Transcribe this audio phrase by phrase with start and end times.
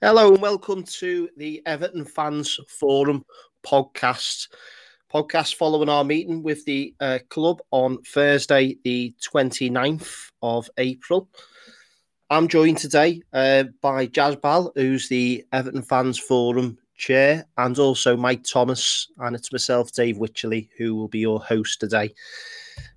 [0.00, 3.24] Hello and welcome to the Everton Fans Forum
[3.66, 4.46] podcast.
[5.12, 11.28] Podcast following our meeting with the uh, club on Thursday, the 29th of April.
[12.30, 18.16] I'm joined today uh, by Jazz Bal, who's the Everton Fans Forum chair, and also
[18.16, 22.14] Mike Thomas, and it's myself, Dave Wycherley, who will be your host today.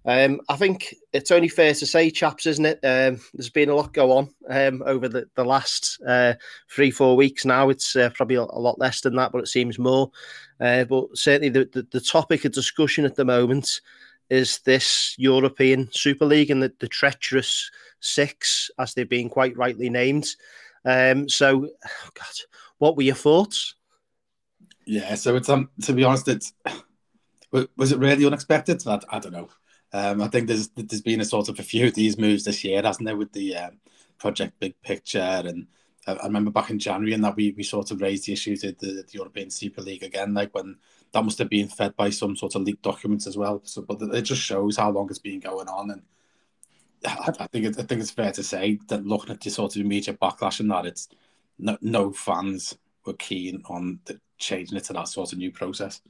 [0.06, 2.80] Um, I think it's only fair to say, chaps, isn't it?
[2.84, 6.34] Um, there's been a lot go on um, over the, the last uh,
[6.70, 7.70] three, four weeks now.
[7.70, 10.12] It's uh, probably a, lot less than that, but it seems more.
[10.60, 13.82] Uh, but certainly the, the, the, topic of discussion at the moment
[14.30, 19.90] is this European Super League and the, the treacherous six, as they've been quite rightly
[19.90, 20.36] named.
[20.86, 22.34] Um, so, oh God,
[22.78, 23.76] what were your thoughts?
[24.86, 26.54] Yeah, so it's um to be honest, it's
[27.78, 28.86] was it really unexpected?
[28.88, 29.50] I, I don't know.
[29.94, 32.64] Um, I think there's there's been a sort of a few of these moves this
[32.64, 33.80] year, hasn't there, with the um,
[34.18, 35.68] project big picture and
[36.08, 38.56] I, I remember back in January and that we, we sort of raised the issue
[38.58, 40.78] to the, the European Super League again, like when
[41.14, 43.62] that must have been fed by some sort of leaked documents as well.
[43.64, 46.02] So, but it just shows how long it's been going on, and
[47.06, 49.76] I, I think it, I think it's fair to say that looking at the sort
[49.76, 51.10] of immediate backlash and that, it's
[51.60, 56.02] no, no fans were keen on the, changing it to that sort of new process.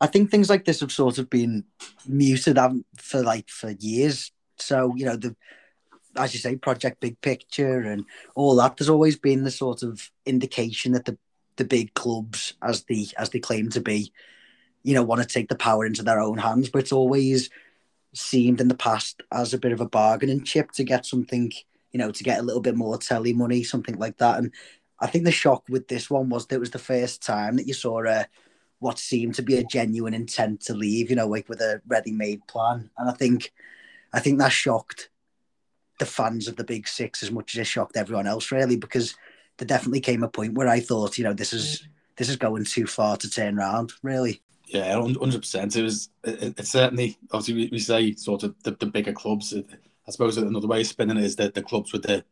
[0.00, 1.64] I think things like this have sort of been
[2.06, 2.58] muted
[2.96, 4.32] for like for years.
[4.56, 5.36] So you know the,
[6.16, 8.76] as you say, project big picture and all that.
[8.76, 11.18] There's always been the sort of indication that the
[11.56, 14.12] the big clubs, as the as they claim to be,
[14.82, 16.70] you know, want to take the power into their own hands.
[16.70, 17.50] But it's always
[18.14, 21.52] seemed in the past as a bit of a bargaining chip to get something,
[21.92, 24.38] you know, to get a little bit more telly money, something like that.
[24.38, 24.52] And
[25.00, 27.66] I think the shock with this one was that it was the first time that
[27.66, 28.26] you saw a
[28.80, 32.46] what seemed to be a genuine intent to leave, you know, like with a ready-made
[32.46, 32.90] plan.
[32.96, 33.52] And I think,
[34.12, 35.10] I think that shocked
[35.98, 39.14] the fans of the Big Six as much as it shocked everyone else, really, because
[39.56, 41.88] there definitely came a point where I thought, you know, this is mm.
[42.16, 44.40] this is going too far to turn around, really.
[44.66, 45.76] Yeah, hundred percent.
[45.76, 46.10] It was.
[46.24, 49.54] It, it, certainly obviously we, we, say sort of the, the bigger clubs.
[49.54, 52.24] I suppose another way of spinning it is that the clubs with the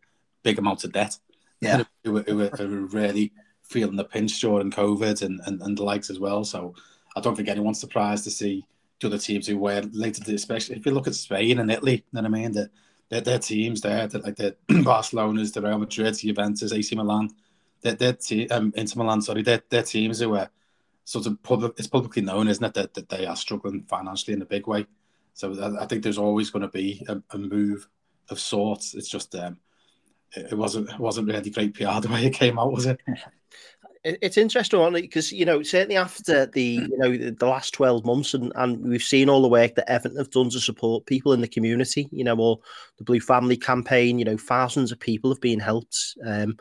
[0.42, 1.18] big amounts of debt.
[1.60, 3.32] Yeah, who, were, who, were, who were really
[3.68, 6.44] feeling the pinch during COVID and, and, and the likes as well.
[6.44, 6.74] So
[7.16, 8.66] I don't think anyone's surprised to see
[9.00, 12.02] the other teams who were later, especially if you look at Spain and Italy, you
[12.12, 12.52] know what I mean?
[12.52, 12.70] That
[13.08, 17.30] their, their teams there, that like the Barcelona's, the Real Madrid, Juventus, AC Milan,
[17.82, 20.50] their, their te- um, Inter Milan, sorry, their, their teams who are
[21.04, 24.42] sort of public, it's publicly known, isn't it, that, that they are struggling financially in
[24.42, 24.86] a big way.
[25.34, 27.88] So I, I think there's always going to be a, a, move
[28.30, 28.94] of sorts.
[28.94, 29.58] It's just um,
[30.34, 33.00] it, wasn't it wasn't really great PR the way it came out, was it?
[34.04, 38.52] it's interesting because you know certainly after the you know the last 12 months and,
[38.54, 41.48] and we've seen all the work that Everton have done to support people in the
[41.48, 42.60] community you know or
[42.98, 46.16] the blue family campaign you know thousands of people have been helped.
[46.24, 46.56] Um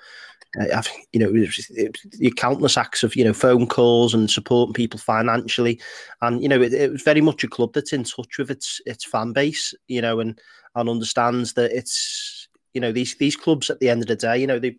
[0.60, 0.82] uh,
[1.12, 5.80] you know the countless acts of you know phone calls and supporting people financially.
[6.22, 8.82] And you know it, it was very much a club that's in touch with its
[8.86, 10.40] its fan base you know and
[10.76, 12.35] and understands that it's
[12.76, 14.76] you know these these clubs at the end of the day you know they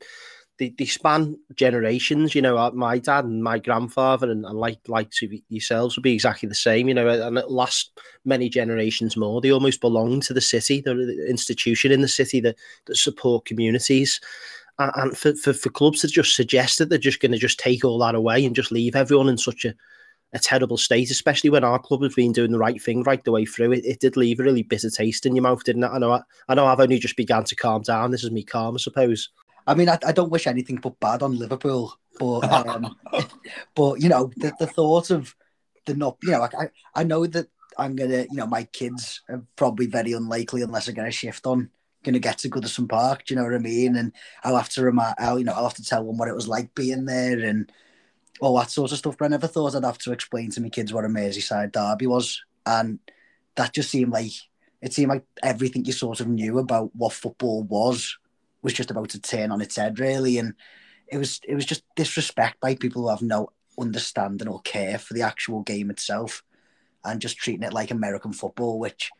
[0.58, 2.34] they, they span generations.
[2.34, 6.02] You know, uh, my dad and my grandfather, and, and like like to yourselves, would
[6.02, 6.88] be exactly the same.
[6.88, 7.90] You know, and it lasts
[8.24, 9.40] many generations more.
[9.40, 10.80] They almost belong to the city.
[10.80, 14.20] The institution in the city that that support communities.
[14.78, 17.82] And for, for, for clubs to just suggest that they're just going to just take
[17.82, 19.74] all that away and just leave everyone in such a,
[20.36, 23.32] a terrible state, especially when our club has been doing the right thing right the
[23.32, 23.72] way through.
[23.72, 25.90] It, it did leave a really bitter taste in your mouth, didn't it?
[25.90, 26.12] I know.
[26.12, 26.66] I, I know.
[26.66, 28.10] I've only just began to calm down.
[28.10, 29.30] This is me calm, I suppose.
[29.66, 32.94] I mean, I, I don't wish anything but bad on Liverpool, but um,
[33.74, 35.34] but you know, the, the thought of
[35.86, 37.48] the not, you know, I I know that
[37.78, 41.46] I'm gonna, you know, my kids are probably very unlikely unless I get a shift
[41.46, 41.70] on,
[42.04, 43.24] gonna get to Goodison Park.
[43.24, 43.96] Do you know what I mean?
[43.96, 44.12] And
[44.44, 46.46] I'll have to remind, I'll, you know, I'll have to tell them what it was
[46.46, 47.72] like being there and
[48.40, 49.16] all that sort of stuff.
[49.18, 52.06] But I never thought I'd have to explain to my kids what a Merseyside derby
[52.06, 52.98] was, and
[53.56, 54.32] that just seemed like
[54.82, 58.16] it seemed like everything you sort of knew about what football was
[58.62, 60.38] was just about to turn on its head, really.
[60.38, 60.54] And
[61.08, 65.14] it was it was just disrespect by people who have no understanding or care for
[65.14, 66.42] the actual game itself,
[67.04, 69.10] and just treating it like American football, which,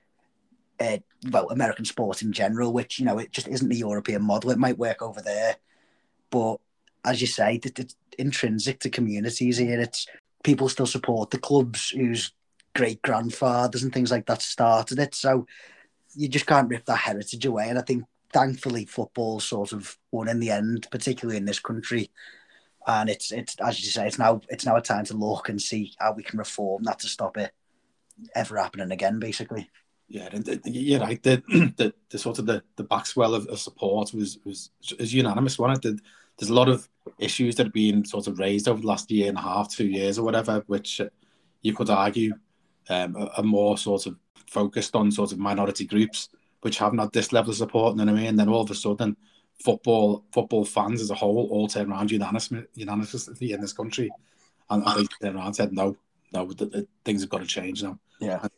[0.81, 0.99] uh,
[1.31, 4.51] well, American sport in general, which you know it just isn't the European model.
[4.51, 5.57] It might work over there,
[6.31, 6.57] but
[7.05, 9.81] as you say, it's intrinsic to communities here.
[9.81, 10.07] It's
[10.43, 12.33] people still support the clubs whose
[12.75, 15.15] great grandfathers and things like that started it.
[15.15, 15.47] So
[16.15, 17.69] you just can't rip that heritage away.
[17.69, 22.11] And I think thankfully football sort of won in the end, particularly in this country.
[22.87, 25.61] And it's it's as you say, it's now it's now a time to look and
[25.61, 27.53] see how we can reform that to stop it
[28.35, 29.69] ever happening again, basically.
[30.09, 30.29] Yeah,
[30.65, 31.21] you're right.
[31.21, 31.43] The,
[31.77, 34.71] the, the sort of the, the backswell of, of support was was
[35.13, 35.59] unanimous.
[35.59, 35.99] One, the
[36.39, 36.89] there's a lot of
[37.19, 39.87] issues that have been sort of raised over the last year and a half, two
[39.87, 41.01] years or whatever, which
[41.63, 42.35] you could argue
[42.89, 44.17] um, are more sort of
[44.49, 46.29] focused on sort of minority groups
[46.61, 47.97] which haven't had this level of support.
[47.97, 48.31] You know what I mean?
[48.31, 49.17] And then all of a sudden,
[49.63, 54.11] football football fans as a whole all turn around unanimously, unanimously in this country,
[54.71, 55.97] and, and they turned around and said, "No,
[56.33, 58.41] no, the, the, things have got to change now." Yeah.
[58.43, 58.51] And,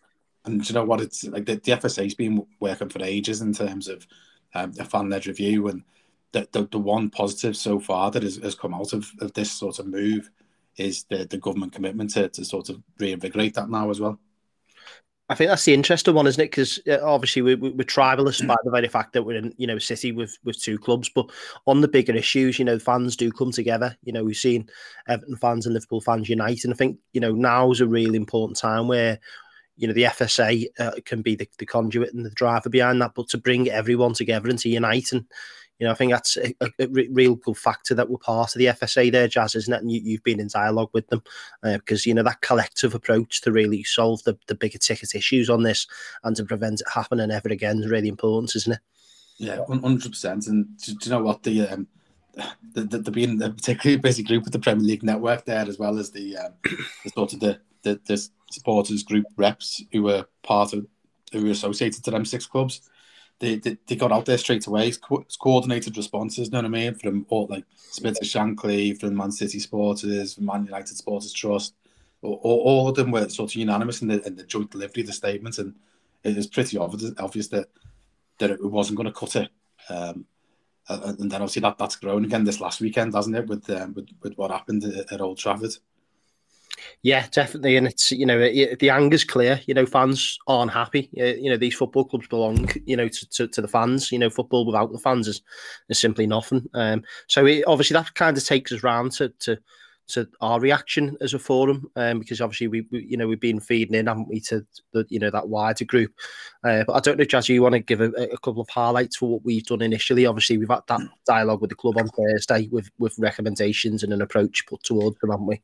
[0.44, 1.00] and you know what?
[1.00, 4.06] It's like the, the FSA's been working for ages in terms of
[4.54, 5.82] um, a fan led review, and
[6.32, 9.50] the, the, the one positive so far that has, has come out of, of this
[9.50, 10.30] sort of move
[10.76, 14.18] is the, the government commitment to, to sort of reinvigorate that now as well.
[15.30, 16.50] I think that's the interesting one, isn't it?
[16.50, 19.66] Because uh, obviously we, we, are tribalist by the very fact that we're in, you
[19.66, 21.10] know, city with with two clubs.
[21.10, 21.30] But
[21.66, 23.94] on the bigger issues, you know, fans do come together.
[24.02, 24.70] You know, we've seen
[25.06, 28.16] Everton fans and Liverpool fans unite, and I think you know now is a really
[28.16, 29.18] important time where
[29.76, 33.12] you know the FSA uh, can be the, the conduit and the driver behind that,
[33.14, 35.26] but to bring everyone together and to unite and
[35.78, 38.58] you know, I think that's a, a, a real good factor that we're part of
[38.58, 39.80] the FSA there, Jazz, isn't it?
[39.80, 41.22] And you, have been in dialogue with them
[41.62, 45.48] uh, because, you know, that collective approach to really solve the, the bigger ticket issues
[45.48, 45.86] on this
[46.24, 48.80] and to prevent it happening ever again is really important, isn't it?
[49.38, 50.48] Yeah, 100%.
[50.48, 51.44] And do, do you know what?
[51.44, 51.86] The, um,
[52.72, 55.78] the, the, the being a particularly busy group with the Premier League network there, as
[55.78, 56.52] well as the, um,
[57.04, 60.86] the sort of the, the, the supporters group reps who were part of,
[61.32, 62.80] who were associated to them six clubs
[63.40, 64.88] they, they, they got out there straight away.
[64.88, 66.94] It's, co- coordinated responses, you know what I mean?
[66.94, 71.74] From all like Spirit of Shankly, from Man City Supporters, from Man United Supporters Trust.
[72.22, 75.06] All, all, of them were sort of unanimous in the, in the joint delivery of
[75.06, 75.74] the statement, and
[76.24, 77.68] it was pretty obvious, obvious that
[78.38, 79.50] that it wasn't going to cut it.
[79.88, 80.24] Um,
[80.88, 83.46] and then obviously that that's grown again this last weekend, hasn't it?
[83.46, 85.74] With um, with, with what happened at, at Old Trafford.
[87.02, 89.60] Yeah, definitely, and it's you know it, the anger's clear.
[89.66, 91.08] You know, fans aren't happy.
[91.12, 94.10] You know, these football clubs belong, you know, to, to, to the fans.
[94.12, 95.42] You know, football without the fans is,
[95.88, 96.68] is simply nothing.
[96.74, 99.58] Um, so it, obviously that kind of takes us round to, to
[100.08, 103.60] to our reaction as a forum, um, because obviously we, we, you know, we've been
[103.60, 106.12] feeding in, haven't we, to the, you know, that wider group.
[106.64, 109.16] Uh, but I don't know, Jazz, you want to give a, a, couple of highlights
[109.16, 110.24] for what we've done initially?
[110.26, 114.22] Obviously, we've had that dialogue with the club on Thursday with with recommendations and an
[114.22, 115.60] approach put towards them, haven't we?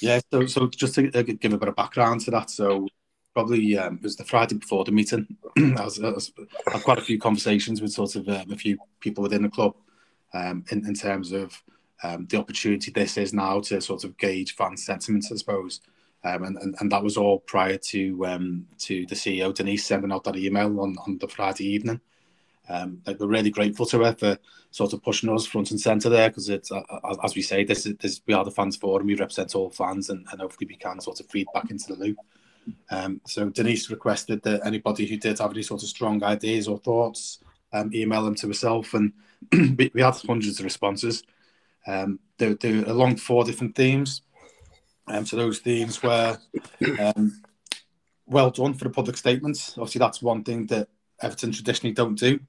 [0.00, 0.20] Yeah.
[0.30, 2.86] So, so just to uh, give a bit of background to that, so
[3.34, 5.26] probably um, it was the Friday before the meeting.
[5.58, 6.32] I, was, I, was,
[6.68, 9.50] I had quite a few conversations with sort of um, a few people within the
[9.50, 9.74] club
[10.32, 11.62] um, in, in terms of
[12.02, 15.80] um, the opportunity this is now to sort of gauge fan sentiments, I suppose.
[16.24, 20.12] Um, and, and, and that was all prior to um, to the CEO Denise sending
[20.12, 22.00] out that email on, on the Friday evening.
[22.68, 24.38] Um, like we're really grateful to her for
[24.70, 26.82] sort of pushing us front and centre there because it's uh,
[27.22, 30.10] as we say this is this we are the fans forum we represent all fans
[30.10, 32.16] and, and hopefully we can sort of feed back into the loop.
[32.90, 36.78] Um, so Denise requested that anybody who did have any sort of strong ideas or
[36.78, 37.38] thoughts
[37.72, 39.12] um, email them to herself and
[39.78, 41.22] we, we had hundreds of responses.
[41.86, 44.22] Um, they, they were along four different themes.
[45.08, 46.36] Um, so those themes were
[46.98, 47.42] um,
[48.26, 49.78] well done for the public statements.
[49.78, 50.88] Obviously, that's one thing that
[51.22, 52.40] Everton traditionally don't do.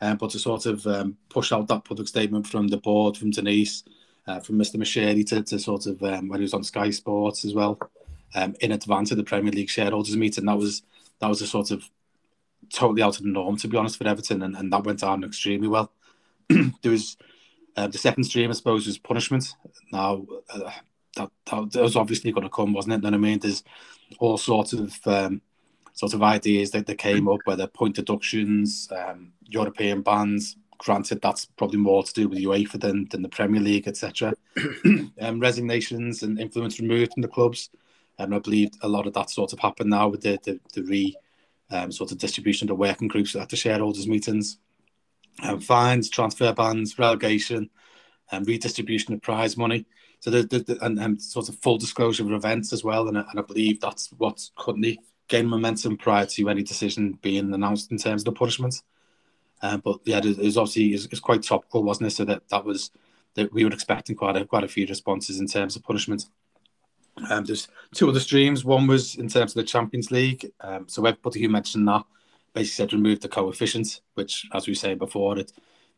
[0.00, 3.30] Um, but to sort of um, push out that public statement from the board, from
[3.30, 3.82] Denise,
[4.26, 4.76] uh, from Mr.
[4.76, 7.78] Moshiri to, to sort of um, when he was on Sky Sports as well,
[8.34, 10.82] um, in advance of the Premier League shareholders meeting, that was
[11.20, 11.88] that was a sort of
[12.70, 15.24] totally out of the norm to be honest for Everton, and, and that went down
[15.24, 15.90] extremely well.
[16.48, 17.16] there was
[17.76, 19.54] uh, the second stream, I suppose, was punishment.
[19.92, 20.70] Now, uh,
[21.16, 22.96] that, that, was obviously going to come, wasn't it?
[22.96, 23.38] You know what I mean?
[23.38, 23.62] There's
[24.18, 25.42] all sorts of um,
[25.96, 30.56] sort of ideas that, that came up, whether point deductions, um, European bans.
[30.78, 34.34] Granted, that's probably more to do with UEFA than, than the Premier League, etc.
[35.20, 37.70] um, resignations and influence removed from the clubs.
[38.18, 40.82] And I believe a lot of that sort of happened now with the, the, the
[40.82, 41.16] re
[41.70, 44.58] um, sort of distribution of the working groups at the shareholders' meetings
[45.42, 47.70] um, fines, transfer bans, relegation,
[48.30, 49.86] and um, redistribution of prize money.
[50.20, 53.08] So the, the, the and, and, sort of full disclosure of events as well.
[53.08, 54.98] And, and I believe that's what's currently
[55.28, 58.82] gained momentum prior to any decision being announced in terms of the punishment.
[59.62, 62.10] Um, but yeah, it was obviously it's, it's quite topical, wasn't it?
[62.10, 62.90] So that that was
[63.34, 66.26] that we were expecting quite a quite a few responses in terms of punishment.
[67.30, 68.64] Um, there's two other streams.
[68.64, 70.52] One was in terms of the Champions League.
[70.60, 72.04] Um, so everybody who mentioned that
[72.52, 75.52] basically said remove the coefficient, which, as we say before, it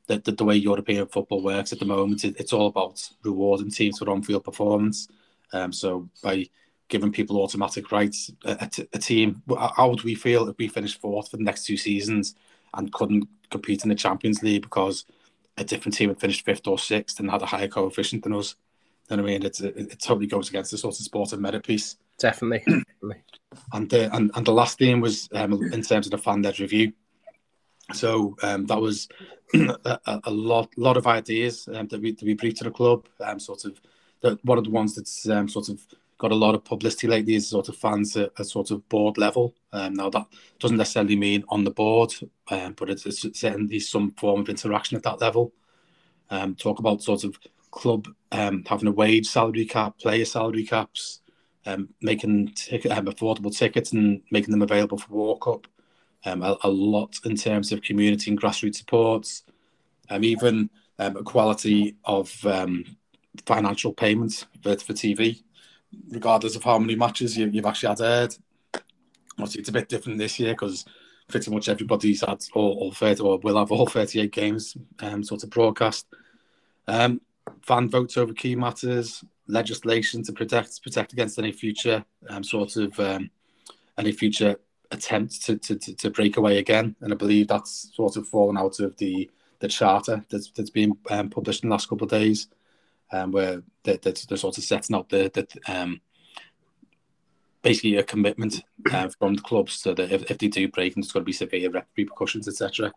[0.08, 3.70] the, the, the way European football works at the moment, it, it's all about rewarding
[3.70, 5.08] teams for on-field performance.
[5.52, 6.46] Um, so by
[6.88, 9.42] giving people automatic rights, a, a, a team,
[9.76, 12.34] how would we feel if we finished fourth for the next two seasons
[12.74, 15.04] and couldn't compete in the Champions League because
[15.56, 18.54] a different team had finished fifth or sixth and had a higher coefficient than us?
[19.10, 19.44] You know what I mean?
[19.44, 21.96] It's, it, it totally goes against the sort of sport of merit piece.
[22.18, 22.64] Definitely.
[23.72, 26.60] And the and, and the last theme was um, in terms of the fan led
[26.60, 26.92] review.
[27.94, 29.08] So um, that was
[29.54, 33.06] a, a, lot, lot of ideas um, that we that we briefed to the club.
[33.20, 33.80] Um, sort of
[34.20, 35.80] the, one of the ones that's um, sort of
[36.18, 39.16] got a lot of publicity lately is sort of fans at a sort of board
[39.18, 39.54] level.
[39.72, 40.26] Um, now that
[40.58, 42.12] doesn't necessarily mean on the board,
[42.50, 45.52] um, but it's, it's certainly some form of interaction at that level.
[46.30, 47.38] Um, talk about sort of
[47.70, 51.20] club um, having a wage salary cap, player salary caps,
[51.66, 55.66] um, making ticket, um, affordable tickets and making them available for walk up.
[56.24, 59.44] A, a, lot in terms of community and grassroots supports,
[60.10, 62.28] even equality of
[63.46, 65.42] financial payments for, for TV,
[66.10, 68.36] regardless of how many matches you, have actually had aired.
[69.38, 70.84] Obviously, it's a bit different this year because
[71.28, 75.44] pretty much everybody's had all, all 30 or will have all 38 games um, sort
[75.44, 76.06] of broadcast.
[76.86, 77.20] Um,
[77.62, 82.98] fan votes over key matters, legislation to protect protect against any future um, sort of
[83.00, 83.30] um,
[83.96, 84.56] any future
[84.90, 86.96] attempts to, to, to, break away again.
[87.00, 89.30] And I believe that's sort of fallen out of the
[89.60, 92.48] the charter that's, that's been um, published in the last couple of days,
[93.12, 96.00] um, where they, they're, they're sort of setting out the, the um,
[97.62, 98.62] basically a commitment
[98.92, 101.24] uh, from the clubs so that if, if they do break, and there's got to
[101.24, 102.92] be severe repercussions, etc.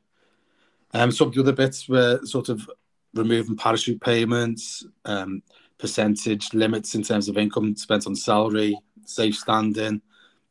[0.93, 2.69] Um, some of the other bits were sort of
[3.13, 5.41] removing parachute payments, um,
[5.77, 10.01] percentage limits in terms of income spent on salary, safe standing.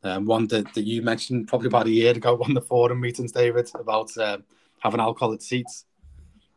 [0.03, 3.31] Um, one that, that you mentioned probably about a year ago on the forum meetings,
[3.31, 4.39] David, about uh,
[4.79, 5.85] having alcohol at seats.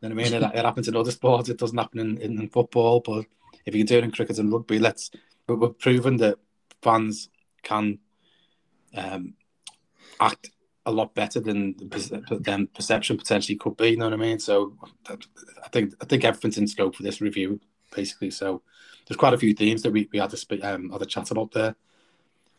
[0.05, 0.43] You know what I mean?
[0.43, 1.49] It, it happens in other sports.
[1.49, 3.25] It doesn't happen in, in, football, but
[3.65, 5.11] if you can do it in cricket and rugby, let's.
[5.47, 6.37] But we've proven that
[6.83, 7.31] fans
[7.63, 8.01] can
[8.95, 9.33] um,
[10.21, 10.51] act
[10.85, 11.75] a lot better than
[12.31, 13.93] than perception potentially could be.
[13.93, 14.39] You know what I mean?
[14.39, 14.77] So
[15.09, 17.59] I think I think everything's in scope for this review,
[17.95, 18.31] basically.
[18.31, 18.61] So
[19.07, 21.53] there's quite a few themes that we, we had to speak, um, a chat about
[21.53, 21.77] there,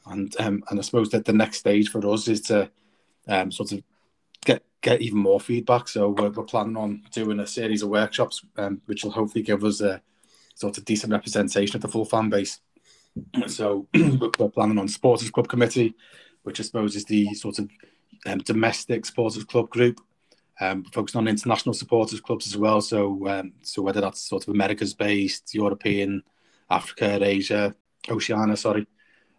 [0.08, 2.72] and um, and I suppose that the next stage for us is to
[3.28, 3.84] um, sort of
[4.86, 5.88] get even more feedback.
[5.88, 9.64] So we're, we're planning on doing a series of workshops, um, which will hopefully give
[9.64, 10.00] us a
[10.54, 12.60] sort of decent representation of the full fan base.
[13.48, 15.96] So we're planning on supporters club committee,
[16.44, 17.70] which I suppose is the sort of
[18.28, 20.02] um, domestic supporters club group,
[20.60, 22.82] um, focusing on international supporters clubs as well.
[22.82, 26.24] So, um, so whether that's sort of America's based, European,
[26.70, 27.74] Africa, Asia,
[28.10, 28.86] Oceania, sorry.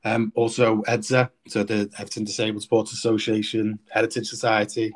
[0.04, 4.92] Um, also EDSA, so the Everton Disabled Sports Association, Heritage Society,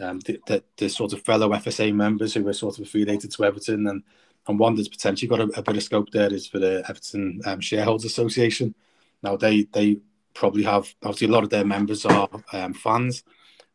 [0.00, 3.44] um, the, the, the, sort of fellow FSA members who are sort of affiliated to
[3.44, 4.02] Everton, and
[4.48, 7.40] and one that's potentially got a, a bit of scope there is for the Everton
[7.46, 8.74] um, Shareholders Association.
[9.22, 9.98] Now they they
[10.34, 13.24] probably have obviously a lot of their members are um, fans,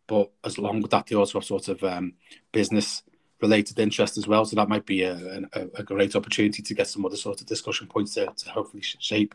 [0.07, 2.13] but as long with that, they also have sort of um,
[2.51, 3.03] business
[3.41, 4.45] related interest as well.
[4.45, 7.47] So that might be a, a, a, great opportunity to get some other sort of
[7.47, 9.33] discussion points to, to hopefully shape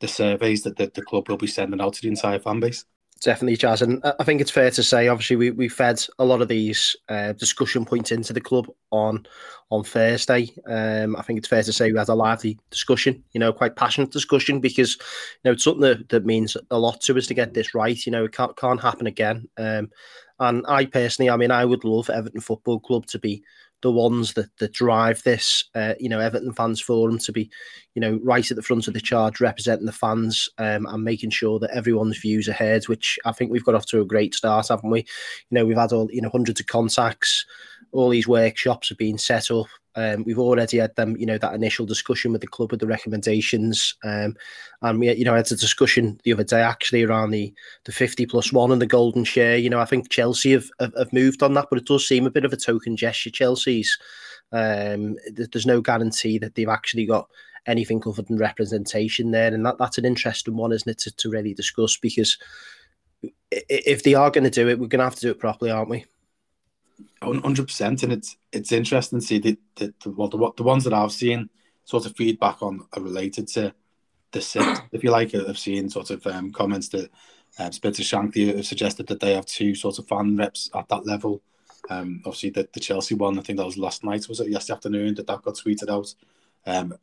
[0.00, 2.84] the surveys that the, the club will be sending out to the entire fan base.
[3.24, 3.80] Definitely, Jazz.
[3.80, 6.94] And I think it's fair to say, obviously, we, we fed a lot of these
[7.08, 9.26] uh, discussion points into the club on
[9.70, 10.52] on Thursday.
[10.68, 13.76] Um, I think it's fair to say we had a lively discussion, you know, quite
[13.76, 17.34] passionate discussion because, you know, it's something that, that means a lot to us to
[17.34, 18.04] get this right.
[18.04, 19.48] You know, it can't, can't happen again.
[19.56, 19.90] Um,
[20.38, 23.42] and I personally, I mean, I would love Everton Football Club to be
[23.84, 27.50] the ones that that drive this, uh, you know, Everton Fans Forum to be,
[27.94, 31.28] you know, right at the front of the charge, representing the fans um, and making
[31.28, 32.88] sure that everyone's views are heard.
[32.88, 35.00] Which I think we've got off to a great start, haven't we?
[35.00, 37.44] You know, we've had all you know hundreds of contacts,
[37.92, 39.66] all these workshops have been set up.
[39.96, 42.86] Um, we've already had them, you know, that initial discussion with the club with the
[42.86, 44.36] recommendations, um,
[44.82, 47.52] and we, you know, had a discussion the other day actually around the
[47.84, 49.56] the fifty plus one and the golden share.
[49.56, 52.26] You know, I think Chelsea have, have, have moved on that, but it does seem
[52.26, 53.30] a bit of a token gesture.
[53.30, 53.98] Chelsea's
[54.52, 57.28] um, there's no guarantee that they've actually got
[57.66, 61.30] anything covered in representation there, and that that's an interesting one, isn't it, to, to
[61.30, 62.38] really discuss because
[63.50, 65.70] if they are going to do it, we're going to have to do it properly,
[65.70, 66.04] aren't we?
[67.22, 70.84] Hundred percent, and it's it's interesting to see the the, the, well, the the ones
[70.84, 71.48] that I've seen
[71.84, 73.74] sort of feedback on are related to
[74.32, 74.80] the six.
[74.92, 77.10] if you like, I've seen sort of um, comments that
[77.58, 80.88] um, Spirit of Shankly have suggested that they have two sort of fan reps at
[80.88, 81.42] that level.
[81.90, 84.76] Um, obviously, the, the Chelsea one, I think that was last night, was it yesterday
[84.76, 86.14] afternoon that that got tweeted out.
[86.66, 86.94] Um,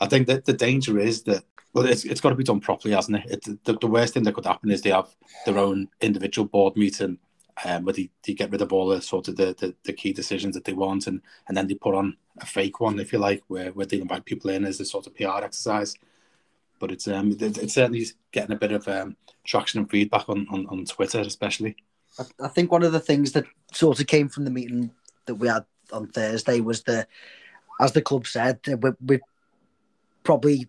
[0.00, 2.94] I think that the danger is that well, it's, it's got to be done properly,
[2.94, 3.44] hasn't it?
[3.46, 5.14] it the, the worst thing that could happen is they have
[5.46, 7.18] their own individual board meeting
[7.64, 10.12] um, where they, they get rid of all the sort of the, the, the, key
[10.12, 13.18] decisions that they want and, and then they put on a fake one, if you
[13.18, 15.94] like, where, where they invite people in as a sort of PR exercise.
[16.78, 20.46] But it's um it, it's certainly getting a bit of um, traction and feedback on,
[20.50, 21.76] on, on Twitter, especially.
[22.18, 24.90] I, I think one of the things that sort of came from the meeting
[25.26, 27.06] that we had on Thursday was the,
[27.80, 29.20] as the club said, we're, we're
[30.22, 30.68] probably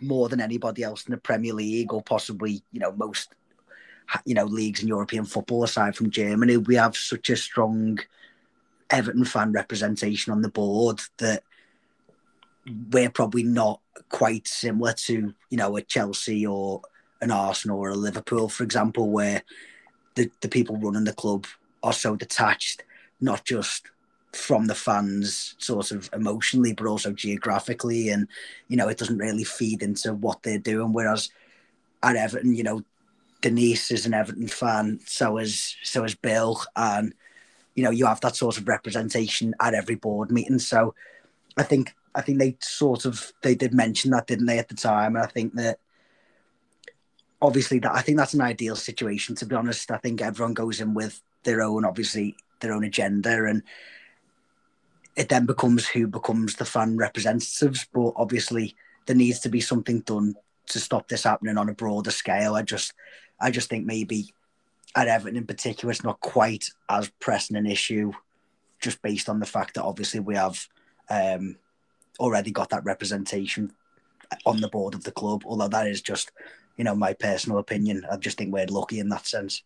[0.00, 3.34] more than anybody else in the Premier League, or possibly you know most
[4.24, 6.56] you know leagues in European football aside from Germany.
[6.56, 7.98] We have such a strong
[8.90, 11.42] Everton fan representation on the board that
[12.90, 16.82] we're probably not quite similar to you know a Chelsea or
[17.20, 19.42] an Arsenal or a Liverpool, for example, where
[20.14, 21.46] the, the people running the club
[21.82, 22.82] are so detached,
[23.20, 23.86] not just
[24.32, 28.28] from the fans sort of emotionally but also geographically and
[28.68, 31.30] you know it doesn't really feed into what they're doing whereas
[32.02, 32.82] at Everton you know
[33.40, 37.14] Denise is an Everton fan so is so is Bill and
[37.74, 40.94] you know you have that sort of representation at every board meeting so
[41.56, 44.74] I think I think they sort of they did mention that didn't they at the
[44.74, 45.78] time and I think that
[47.42, 50.80] obviously that I think that's an ideal situation to be honest I think everyone goes
[50.80, 53.62] in with their own obviously their own agenda and
[55.16, 57.86] it then becomes who becomes the fan representatives.
[57.92, 58.76] But obviously,
[59.06, 60.34] there needs to be something done
[60.66, 62.54] to stop this happening on a broader scale.
[62.54, 62.92] I just,
[63.40, 64.32] I just think maybe
[64.94, 68.12] at Everton in particular, it's not quite as pressing an issue,
[68.80, 70.66] just based on the fact that obviously we have
[71.10, 71.56] um,
[72.18, 73.72] already got that representation
[74.44, 75.42] on the board of the club.
[75.44, 76.32] Although that is just,
[76.76, 78.06] you know, my personal opinion.
[78.10, 79.62] I just think we're lucky in that sense.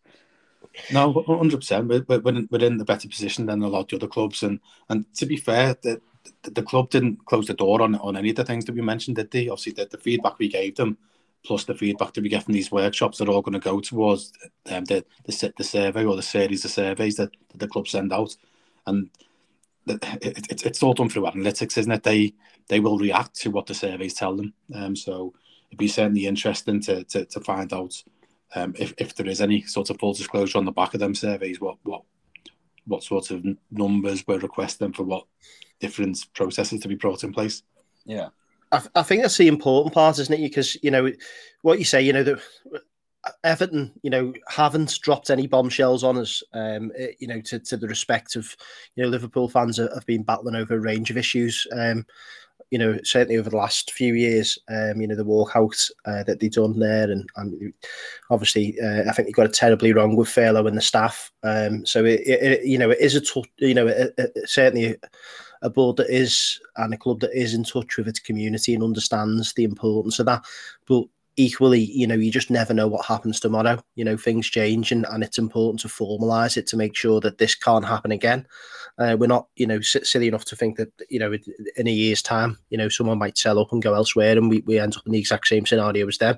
[0.91, 1.87] No, hundred percent.
[1.87, 4.59] We're, we're, we're in the better position than a lot of the other clubs, and
[4.89, 5.99] and to be fair, the,
[6.43, 8.81] the, the club didn't close the door on on any of the things that we
[8.81, 9.49] mentioned, did they?
[9.49, 10.97] Obviously, the, the feedback we gave them,
[11.43, 14.31] plus the feedback that we get from these workshops, are all going to go towards
[14.69, 18.13] um, the, the the survey or the series of surveys that, that the club send
[18.13, 18.35] out,
[18.87, 19.09] and
[19.87, 22.03] it, it, it's all done through analytics, isn't it?
[22.03, 22.33] They
[22.67, 24.53] they will react to what the surveys tell them.
[24.73, 25.33] Um, so
[25.69, 28.01] it'd be certainly interesting to to, to find out
[28.55, 31.15] um, if, if there is any sort of full disclosure on the back of them
[31.15, 32.03] surveys, what what
[32.85, 35.25] what sort of numbers were requesting for what
[35.79, 37.63] different processes to be brought in place.
[38.05, 38.29] Yeah,
[38.71, 40.41] I, I think that's the important part, isn't it?
[40.41, 41.11] Because you know
[41.61, 42.39] what you say, you know that.
[43.43, 46.41] Everton, you know, haven't dropped any bombshells on us.
[46.53, 48.57] Um, eh, you know, to, to the respect of,
[48.95, 51.67] you know, Liverpool fans have been battling over a range of issues.
[51.71, 52.03] Um,
[52.71, 56.39] you know, certainly over the last few years, um, you know, the walkout uh, that
[56.39, 57.73] they've done there, and, and
[58.29, 61.31] obviously, uh, I think they got it terribly wrong with furlough and the staff.
[61.43, 64.95] Um, so it, it, you know, it is a t- you know, it, it, certainly
[65.61, 68.83] a board that is and a club that is in touch with its community and
[68.83, 70.43] understands the importance of that.
[70.87, 71.05] But
[71.37, 73.81] equally, you know, you just never know what happens tomorrow.
[73.95, 77.37] You know, things change, and, and it's important to formalise it to make sure that
[77.37, 78.45] this can't happen again.
[78.97, 81.33] Uh, we're not, you know, silly enough to think that, you know,
[81.77, 84.61] in a year's time, you know, someone might sell up and go elsewhere, and we,
[84.65, 86.37] we end up in the exact same scenario as them.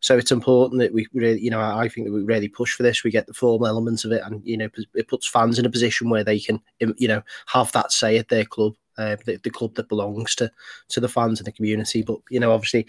[0.00, 2.82] So it's important that we really, you know, I think that we really push for
[2.82, 3.02] this.
[3.02, 5.70] We get the formal elements of it, and you know, it puts fans in a
[5.70, 9.50] position where they can, you know, have that say at their club uh, the, the,
[9.50, 10.50] club that belongs to
[10.88, 12.02] to the fans and the community.
[12.02, 12.86] But you know, obviously,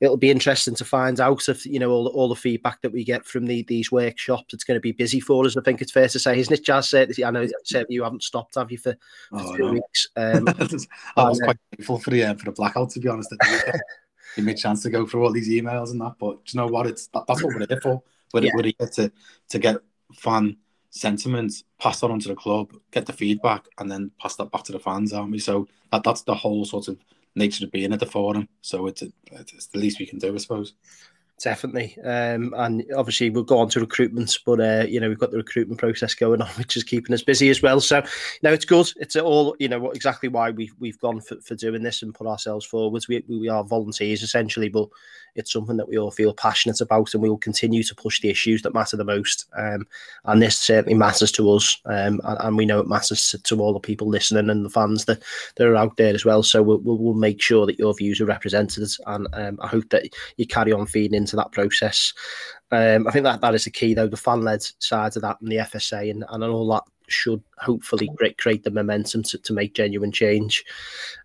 [0.00, 3.04] it'll be interesting to find out if you know all, all the feedback that we
[3.04, 4.54] get from the, these workshops.
[4.54, 5.56] It's going to be busy for us.
[5.56, 6.94] I think it's fair to say, isn't it, Jazz?
[6.94, 7.46] I know
[7.88, 8.96] you haven't stopped, have you, for,
[9.30, 9.72] for oh, two no.
[9.72, 10.08] weeks?
[10.16, 10.48] Um,
[11.16, 13.34] I was quite grateful for the uh, for the blackout, to be honest.
[14.36, 16.14] Give me a chance to go through all these emails and that.
[16.18, 16.86] But you know what?
[16.86, 18.02] It's that, that's what we're here for.
[18.32, 18.50] We're, yeah.
[18.54, 19.12] we're here to
[19.50, 19.76] to get
[20.14, 20.56] fan
[20.94, 24.62] sentiment, pass that on to the club, get the feedback, and then pass that back
[24.64, 25.38] to the fans, aren't we?
[25.38, 26.98] So that, that's the whole sort of
[27.34, 28.48] nature of being at the forum.
[28.62, 30.74] So it's, it's the least we can do, I suppose.
[31.42, 35.32] Definitely, um, and obviously we'll go on to recruitment, but uh, you know we've got
[35.32, 37.80] the recruitment process going on, which is keeping us busy as well.
[37.80, 38.04] So,
[38.44, 38.88] no, it's good.
[38.98, 42.28] It's all you know exactly why we've we've gone for, for doing this and put
[42.28, 43.08] ourselves forwards.
[43.08, 44.88] We we are volunteers essentially, but
[45.34, 48.30] it's something that we all feel passionate about, and we will continue to push the
[48.30, 49.46] issues that matter the most.
[49.56, 49.86] Um,
[50.24, 53.72] and this certainly matters to us, um, and, and, we know it matters to, all
[53.72, 55.22] the people listening and the fans that,
[55.56, 56.42] that are out there as well.
[56.42, 59.88] So we'll, we'll, we'll make sure that your views are represented, and um, I hope
[59.90, 62.12] that you carry on feeding into that process.
[62.70, 65.40] Um, I think that that is the key, though, the fan led side of that
[65.40, 69.52] and the FSA and, and all that should hopefully create, create the momentum to, to
[69.52, 70.64] make genuine change.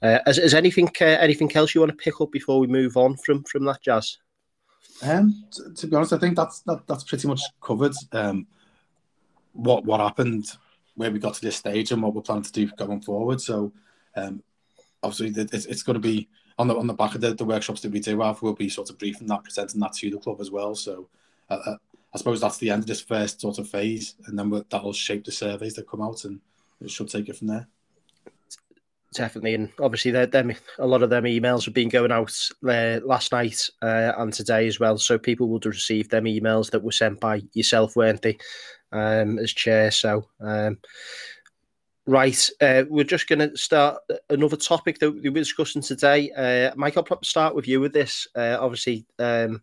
[0.02, 2.98] Uh, is, is anything uh, anything else you want to pick up before we move
[2.98, 4.18] on from from that jazz?
[5.02, 7.94] Um, to, to be honest, I think that's that, that's pretty much covered.
[8.12, 8.48] Um,
[9.54, 10.46] what what happened,
[10.96, 13.42] where we got to this stage, and what we're planning to do going forward.
[13.42, 13.72] So,
[14.16, 14.44] um,
[15.02, 17.82] obviously, it's, it's going to be on the on the back of the, the workshops
[17.82, 18.42] that we do have.
[18.42, 20.76] We'll be sort of briefing that, presenting that to the club as well.
[20.76, 21.08] So,
[21.50, 21.76] uh, uh
[22.14, 25.26] I suppose that's the end of this first sort of phase, and then that'll shape
[25.26, 26.40] the surveys that come out, and
[26.82, 27.68] it should take it from there.
[29.14, 32.32] Definitely, and obviously, them a lot of them emails have been going out
[32.68, 34.98] uh, last night uh, and today as well.
[34.98, 38.38] So people would receive them emails that were sent by yourself, weren't they,
[38.92, 39.92] um, as chair?
[39.92, 40.28] So.
[40.40, 40.80] Um,
[42.08, 44.00] Right, uh, we're just going to start
[44.32, 46.32] another topic that we were discussing today.
[46.32, 48.28] Uh, Mike, I'll start with you with this.
[48.36, 49.62] Uh, obviously, um,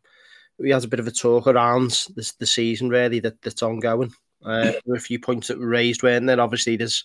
[0.58, 4.12] we had a bit of a talk around this the season really that that's ongoing.
[4.44, 7.04] Uh, there were a few points that were raised, when then obviously there's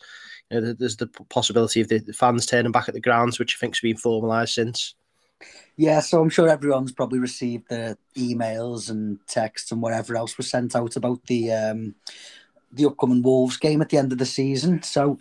[0.50, 3.56] you know, there's the possibility of the, the fans turning back at the grounds, which
[3.56, 4.96] I think's been formalised since.
[5.78, 10.50] Yeah, so I'm sure everyone's probably received the emails and texts and whatever else was
[10.50, 11.96] sent out about the um,
[12.72, 14.84] the upcoming Wolves game at the end of the season.
[14.84, 15.20] So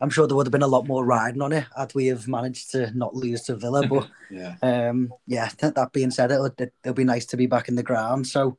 [0.00, 2.26] I'm sure there would have been a lot more riding on it had we have
[2.26, 3.86] managed to not lose to Villa.
[3.86, 5.50] But yeah, um, yeah.
[5.58, 8.26] That being said, it'll, it'll be nice to be back in the ground.
[8.26, 8.56] So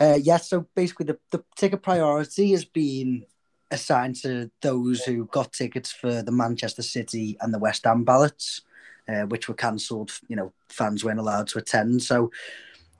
[0.00, 3.24] uh, yeah, so basically the, the ticket priority has been
[3.70, 8.62] assigned to those who got tickets for the Manchester City and the West Ham ballots,
[9.08, 10.12] uh, which were cancelled.
[10.28, 12.02] You know, fans weren't allowed to attend.
[12.02, 12.30] So,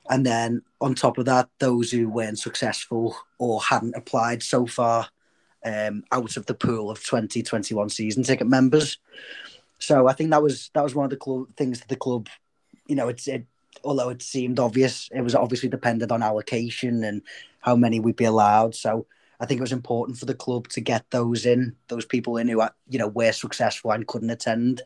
[0.08, 5.08] and then on top of that, those who weren't successful or hadn't applied so far
[5.64, 8.98] um, out of the pool of 2021 season ticket members.
[9.78, 12.28] So I think that was that was one of the club, things that the club,
[12.86, 13.44] you know, it's it,
[13.84, 17.22] although it seemed obvious, it was obviously dependent on allocation and
[17.60, 18.74] how many we'd be allowed.
[18.74, 19.06] So
[19.38, 22.48] I think it was important for the club to get those in, those people in
[22.48, 24.82] who you know were successful and couldn't attend.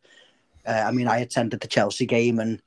[0.67, 2.61] Uh, I mean, I attended the Chelsea game, and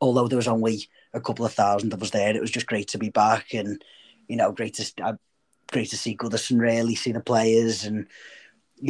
[0.00, 2.88] although there was only a couple of thousand of us there, it was just great
[2.88, 3.82] to be back, and
[4.28, 5.18] you know, great to
[5.72, 8.06] great to see Goodison really see the players, and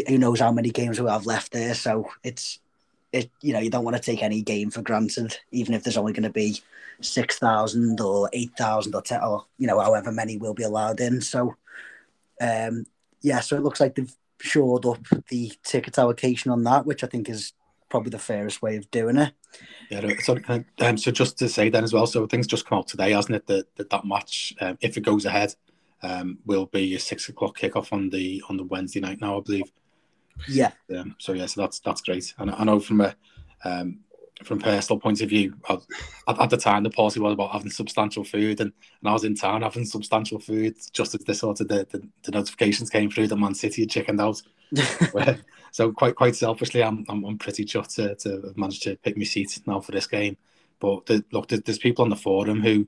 [0.09, 1.75] who knows how many games we have left there.
[1.75, 2.59] So it's
[3.13, 5.97] it you know you don't want to take any game for granted, even if there's
[5.97, 6.61] only going to be
[7.01, 11.01] six thousand or eight thousand or ten or you know however many will be allowed
[11.01, 11.21] in.
[11.21, 11.55] So
[12.41, 12.87] um,
[13.23, 17.07] yeah, so it looks like they've shored up the ticket allocation on that, which I
[17.07, 17.53] think is
[17.89, 19.33] probably the fairest way of doing it.
[19.91, 20.37] Yeah, so,
[20.81, 23.37] um, so just to say then as well, so things just come out today, hasn't
[23.37, 23.47] it?
[23.47, 25.55] That that, that match, um, if it goes ahead,
[26.03, 29.41] um, will be a six o'clock kickoff on the on the Wednesday night now, I
[29.41, 29.73] believe.
[30.49, 30.73] Yeah.
[30.95, 32.35] Um, so yeah, so that's that's great.
[32.39, 33.15] And I know from a
[33.65, 34.01] um,
[34.45, 35.81] from personal point of view, at,
[36.29, 39.35] at, the time the policy was about having substantial food, and, and I was in
[39.35, 43.29] town having substantial food just as the sort of the, the, the notifications came through
[43.29, 44.43] that Man City had chickened out.
[45.71, 49.17] so quite quite selfishly, I'm I'm, I'm pretty chuffed to, to have managed to pick
[49.17, 50.37] my seat now for this game.
[50.79, 52.87] But the, look, there's people on the forum who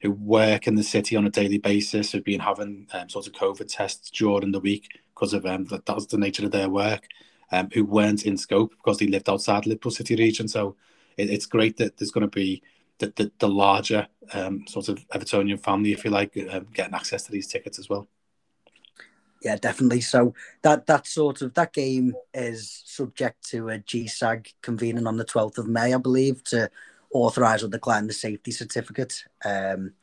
[0.00, 3.32] who work in the city on a daily basis who've been having um, sort of
[3.32, 6.68] COVID tests during the week because of um, that, that was the nature of their
[6.68, 7.06] work.
[7.50, 10.48] Um, who weren't in scope because they lived outside Liverpool City region.
[10.48, 10.76] So
[11.16, 12.62] it, it's great that there's going to be
[12.98, 17.22] the, the, the larger um, sort of Evertonian family, if you like, um, getting access
[17.22, 18.06] to these tickets as well.
[19.42, 20.00] Yeah, definitely.
[20.00, 25.24] So that that sort of that game is subject to a GSAG convening on the
[25.24, 26.70] 12th of May, I believe, to
[27.10, 29.24] authorise or decline the safety certificate.
[29.44, 29.94] Um,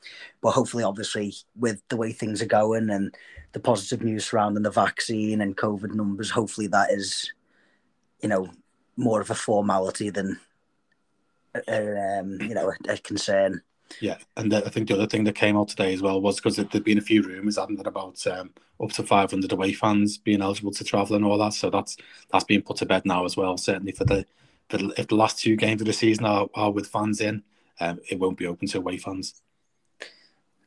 [0.42, 3.16] but hopefully, obviously, with the way things are going and
[3.52, 7.32] the positive news surrounding the vaccine and COVID numbers, hopefully that is,
[8.22, 8.50] you know,
[8.98, 10.40] more of a formality than
[11.68, 13.62] a, um, you know, a, a concern.
[14.02, 16.38] Yeah, and the, I think the other thing that came out today as well was
[16.38, 20.18] because there'd been a few rumours, hadn't there, about um, up to 500 away fans
[20.18, 21.54] being eligible to travel and all that.
[21.54, 21.96] So that's
[22.32, 23.58] that's being put to bed now as well.
[23.58, 24.26] Certainly for the,
[24.70, 27.44] the if the last two games of the season are, are with fans in,
[27.80, 29.42] um, it won't be open to away fans.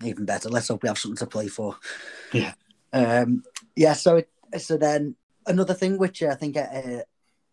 [0.04, 0.48] Even better.
[0.48, 1.76] Let's hope we have something to play for.
[2.32, 2.54] Yeah.
[2.92, 3.42] Um,
[3.74, 3.94] yeah.
[3.94, 4.22] So
[4.56, 7.02] so then another thing which I think uh,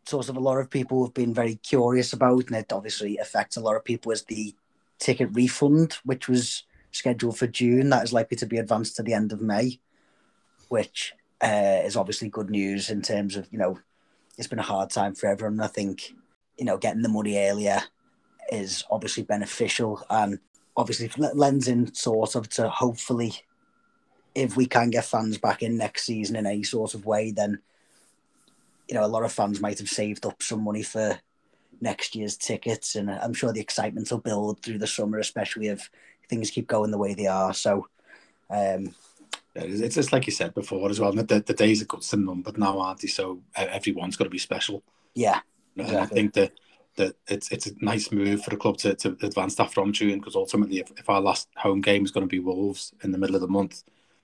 [0.06, 3.58] sort of a lot of people have been very curious about, and it obviously affects
[3.58, 4.54] a lot of people, is the
[5.00, 7.90] ticket refund, which was scheduled for June.
[7.90, 9.80] That is likely to be advanced to the end of May,
[10.70, 13.80] which uh, is obviously good news in terms of, you know,
[14.38, 15.60] it's been a hard time for everyone.
[15.60, 16.14] I think,
[16.58, 17.82] you know, getting the money earlier
[18.52, 20.40] is obviously beneficial and
[20.78, 23.34] obviously lends in sort of to hopefully,
[24.34, 27.60] if we can get fans back in next season in any sort of way, then
[28.88, 31.20] you know, a lot of fans might have saved up some money for
[31.82, 35.90] next year's tickets, and I'm sure the excitement will build through the summer, especially if
[36.30, 37.54] things keep going the way they are.
[37.54, 37.88] So,
[38.50, 38.94] um,
[39.56, 41.14] yeah, it's just like you said before as well.
[41.14, 43.08] The, the days are got some numbered now, aren't they?
[43.08, 44.84] So everyone's got to be special.
[45.14, 45.40] Yeah,
[45.76, 45.98] exactly.
[45.98, 46.52] I think that
[46.98, 50.20] that it's it's a nice move for the club to, to advance that from June
[50.20, 53.18] because ultimately, if, if our last home game is going to be Wolves in the
[53.18, 53.84] middle of the month,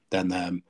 [0.10, 0.64] then um,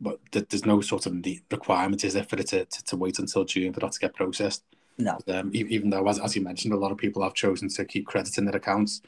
[0.00, 3.18] but there's no sort of the requirement, is there, for it to, to, to, wait
[3.18, 4.62] until June for that to get processed?
[4.98, 5.18] No.
[5.28, 8.06] Um, even though, as, as you mentioned, a lot of people have chosen to keep
[8.06, 9.00] credit in their accounts.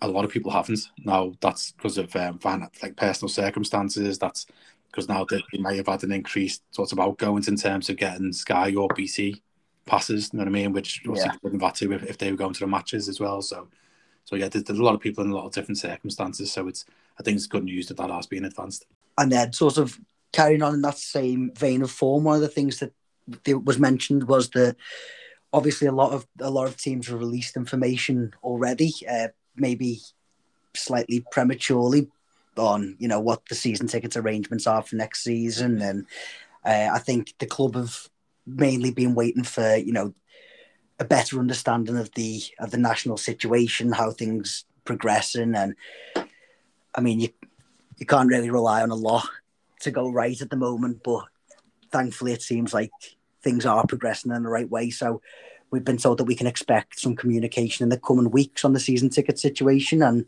[0.00, 0.80] A lot of people haven't.
[1.04, 4.18] Now, that's because of um, like personal circumstances.
[4.18, 4.46] That's
[4.86, 7.96] because now they, they may have had an increased sort of outgoings in terms of
[7.96, 9.42] getting Sky or BT
[9.86, 10.30] passes.
[10.32, 10.72] You know what I mean?
[10.72, 11.38] Which obviously yeah.
[11.42, 13.42] wouldn't have to if, if they were going to the matches as well.
[13.42, 13.68] So,
[14.24, 16.52] so yeah, there's, there's, a lot of people in a lot of different circumstances.
[16.52, 16.84] So it's
[17.18, 18.86] I think it's good news that that has been advanced.
[19.18, 19.98] And then sort of
[20.32, 22.92] carrying on in that same vein of form, one of the things that
[23.64, 24.76] was mentioned was that
[25.52, 28.92] obviously a lot of a lot of teams have released information already.
[29.08, 30.00] Uh, maybe
[30.74, 32.08] slightly prematurely
[32.56, 36.06] on you know what the season tickets arrangements are for next season, and
[36.64, 38.08] uh, I think the club have
[38.46, 40.14] mainly been waiting for you know
[40.98, 45.74] a better understanding of the of the national situation, how things progressing, and
[46.94, 47.28] I mean you
[47.98, 49.28] you can't really rely on a lot
[49.80, 51.24] to go right at the moment, but
[51.90, 52.90] thankfully it seems like
[53.42, 54.90] things are progressing in the right way.
[54.90, 55.20] So
[55.70, 58.80] we've been told that we can expect some communication in the coming weeks on the
[58.80, 60.26] season ticket situation, and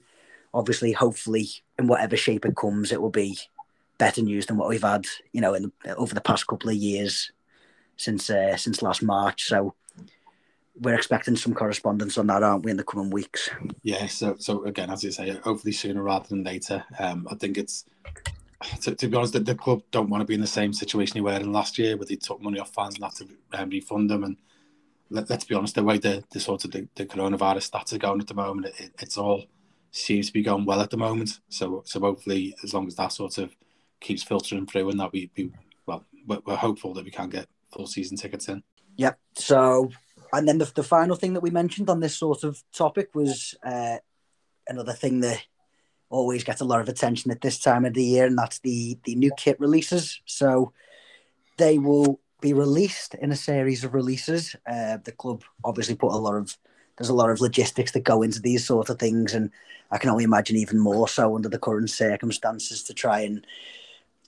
[0.52, 1.48] obviously, hopefully,
[1.78, 3.38] in whatever shape it comes, it will be
[3.98, 7.30] better news than what we've had, you know, in over the past couple of years
[7.96, 9.44] since uh, since last March.
[9.44, 9.74] So
[10.80, 13.50] we're expecting some correspondence on that, aren't we, in the coming weeks?
[13.82, 14.06] Yeah.
[14.06, 16.84] So so again, as you say, hopefully sooner rather than later.
[16.98, 17.84] Um, I think it's
[18.80, 21.14] to, to, be honest, the, the, club don't want to be in the same situation
[21.14, 23.70] they were in last year, where they took money off fans and had to um,
[23.70, 24.24] refund them.
[24.24, 24.36] And
[25.10, 27.98] let, us be honest, the way the, the sort of the, the coronavirus stats are
[27.98, 29.44] going at the moment, it, it's all
[29.90, 31.40] seems to be going well at the moment.
[31.48, 33.54] So so hopefully, as long as that sort of
[34.00, 35.52] keeps filtering through, and that we, we
[35.86, 38.62] well, we're, we're hopeful that we can get full season tickets in.
[38.96, 39.18] Yep.
[39.34, 39.90] So,
[40.32, 43.54] and then the, the final thing that we mentioned on this sort of topic was
[43.64, 43.98] uh,
[44.68, 45.44] another thing that
[46.10, 48.98] always gets a lot of attention at this time of the year, and that's the
[49.04, 50.20] the new kit releases.
[50.26, 50.72] So
[51.56, 54.54] they will be released in a series of releases.
[54.66, 56.56] Uh, the club obviously put a lot of
[56.96, 59.50] there's a lot of logistics that go into these sort of things, and
[59.90, 63.44] I can only imagine even more so under the current circumstances to try and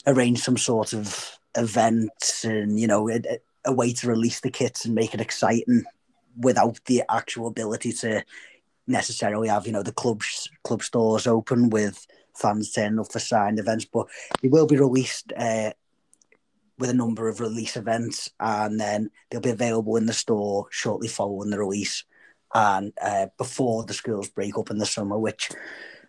[0.06, 3.21] arrange some sort of event and you know a,
[3.64, 5.85] a way to release the kits and make it exciting
[6.38, 8.23] without the actual ability to
[8.87, 13.59] necessarily have you know the clubs club stores open with fans turning up for signed
[13.59, 14.07] events, but
[14.42, 15.71] it will be released uh,
[16.79, 21.09] with a number of release events, and then they'll be available in the store shortly
[21.09, 22.05] following the release
[22.55, 25.51] and uh, before the schools break up in the summer, which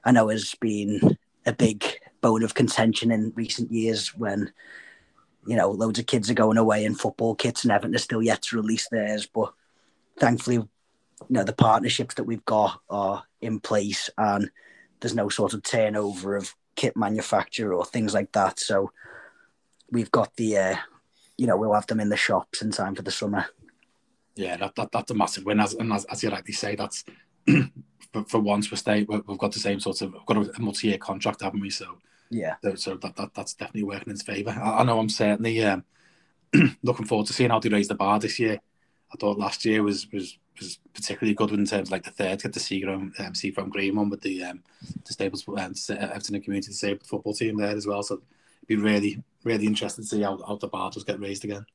[0.06, 1.84] I know has been a big
[2.22, 4.52] bone of contention in recent years when
[5.48, 8.22] you know loads of kids are going away in football kits and Everton are still
[8.22, 9.54] yet to release theirs, but
[10.20, 10.68] thankfully you
[11.30, 14.52] know the partnerships that we've got are in place and
[15.00, 18.60] there's no sort of turnover of kit manufacture or things like that.
[18.60, 18.92] So
[19.92, 20.76] we've got the uh,
[21.38, 23.46] you know we'll have them in the shops in time for the summer.
[24.36, 25.60] Yeah that, that that's a massive win.
[25.60, 27.04] As and as, as you rightly say that's
[28.14, 30.98] for, for once we're staying we've got the same sort of we've got a multi-year
[30.98, 31.70] contract haven't we?
[31.70, 31.98] So
[32.30, 35.64] yeah so that, that that's definitely working in his favor I, I know i'm certainly
[35.64, 35.84] um,
[36.84, 38.60] looking forward to seeing how they raise the bar this year
[39.14, 42.42] i thought last year was was was particularly good in terms of like the third,
[42.42, 44.64] get the Seagram, um, Seafoam Green one with the um,
[45.06, 48.04] disabled um, Everton Community Disabled football team there as well.
[48.04, 51.46] So it'd be really, really interesting to see how, how the bar does get raised
[51.46, 51.66] again.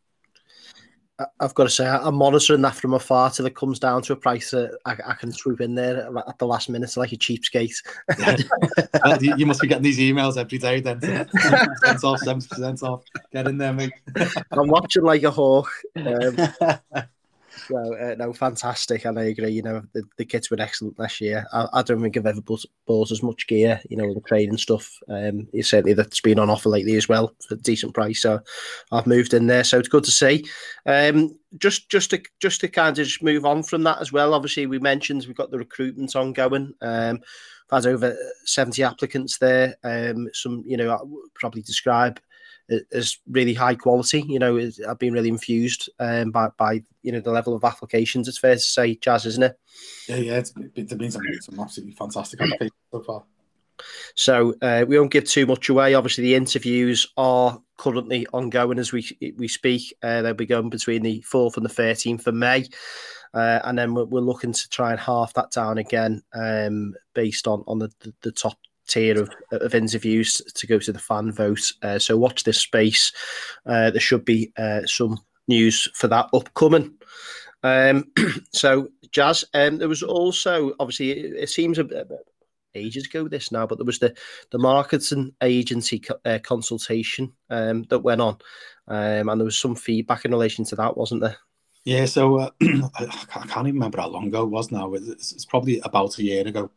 [1.40, 4.16] I've got to say, I'm monitoring that from afar till it comes down to a
[4.16, 7.74] price that I, I can swoop in there at the last minute like a cheapskate.
[8.18, 9.16] yeah.
[9.20, 11.00] you, you, must be getting these emails every day then.
[11.00, 11.28] 10%
[12.04, 13.02] off, 70% off.
[13.32, 13.92] Get in there, mate.
[14.52, 15.70] I'm watching like a hawk.
[15.96, 16.36] Um,
[17.68, 19.50] So uh, no, fantastic, and I agree.
[19.50, 21.46] You know, the, the kits were excellent last year.
[21.52, 24.58] I, I don't think I've ever bought, bought as much gear, you know, the training
[24.58, 24.98] stuff.
[25.08, 28.20] Um, certainly that's been on offer lately as well for a decent price.
[28.22, 28.40] So
[28.90, 30.44] I've moved in there, so it's good to see.
[30.86, 34.34] Um, just just to just to kind of just move on from that as well.
[34.34, 36.74] Obviously, we mentioned we've got the recruitment ongoing.
[36.80, 37.20] Um,
[37.72, 39.76] had over 70 applicants there.
[39.82, 42.20] Um, some, you know, probably describe
[42.90, 44.24] is really high quality.
[44.26, 48.28] You know, I've been really infused um, by by you know the level of applications.
[48.28, 49.58] It's fair to say, Jazz, isn't it?
[50.08, 53.24] Yeah, yeah, it's, it's been some, some absolutely fantastic applications so far.
[54.14, 55.94] So uh, we won't give too much away.
[55.94, 59.06] Obviously, the interviews are currently ongoing as we
[59.36, 59.94] we speak.
[60.02, 62.66] Uh, they'll be going between the fourth and the thirteenth of May.
[63.34, 67.48] Uh, and then we're, we're, looking to try and half that down again um, based
[67.48, 71.32] on on the, the, the top tier of, of interviews to go to the fan
[71.32, 71.72] vote.
[71.82, 73.12] Uh, so watch this space.
[73.66, 75.18] Uh, there should be uh, some
[75.48, 76.94] news for that upcoming.
[77.62, 78.10] Um,
[78.52, 82.04] so Jazz, um, there was also obviously it, it seems a, a,
[82.74, 84.14] ages ago this now, but there was the
[84.50, 88.38] the marketing agency co- uh, consultation um, that went on,
[88.88, 91.36] um, and there was some feedback in relation to that, wasn't there?
[91.84, 94.92] Yeah, so uh, I, can't even remember how long ago it was now.
[94.94, 96.70] It's, it's probably about a year ago.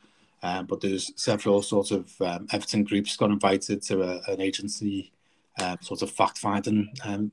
[0.46, 5.12] Um, but there's several sort of um, Everton groups got invited to a, an agency
[5.58, 7.32] uh, sort of fact finding um,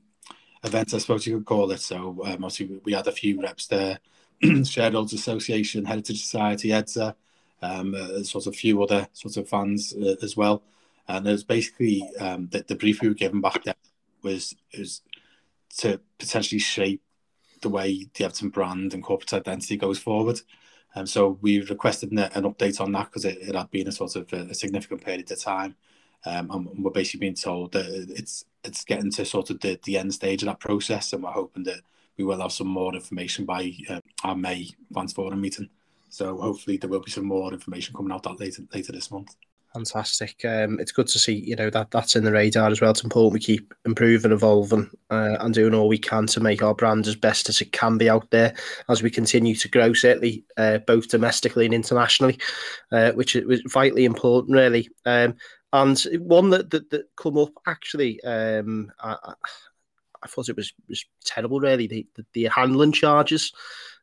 [0.63, 1.79] event, I suppose you could call it.
[1.79, 3.99] So um, obviously we had a few reps there,
[4.65, 7.13] Shareholders Association, Heritage Society, EDSA,
[7.61, 10.63] um, uh, sort of few other sort of fans uh, as well.
[11.07, 13.75] And it was basically um, the, the brief we were given back then
[14.23, 15.01] was was
[15.77, 17.03] to potentially shape
[17.61, 20.41] the way the Everton brand and corporate identity goes forward.
[20.95, 24.15] Um, so we requested an, update on that because it, it, had been a sort
[24.15, 25.75] of a, a significant period of time.
[26.25, 29.97] Um, and we're basically being told that it's it's getting to sort of the, the
[29.97, 31.81] end stage of that process, and we're hoping that
[32.17, 35.69] we will have some more information by uh, our May fans forum meeting.
[36.09, 39.35] So hopefully there will be some more information coming out that later later this month.
[39.73, 40.45] Fantastic.
[40.45, 42.91] Um, it's good to see, you know, that that's in the radar as well.
[42.91, 46.75] It's important we keep improving, evolving, uh, and doing all we can to make our
[46.75, 48.53] brand as best as it can be out there
[48.87, 52.37] as we continue to grow, certainly uh, both domestically and internationally,
[52.91, 54.89] uh, which is vitally important, really.
[55.07, 55.35] Um,
[55.71, 59.33] and one that that, that come up actually, um, I,
[60.21, 61.87] I thought it was was terrible, really.
[61.87, 63.51] The the, the handling charges,